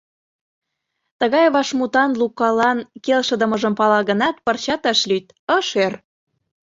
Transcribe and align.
Тыгай 1.19 1.47
вашмутан 1.55 2.11
Лукалан 2.19 2.79
келшыдымыжым 3.05 3.73
пала 3.79 3.99
гынат, 4.09 4.35
пырчат 4.45 4.83
ыш 4.91 4.99
лӱд, 5.09 5.25
ыш 5.57 5.67
ӧр. 5.85 5.93